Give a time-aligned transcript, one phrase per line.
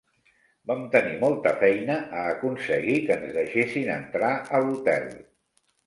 [0.71, 5.11] Vam tenir molta feina a aconseguir que ens deixessin entrar a l'hotel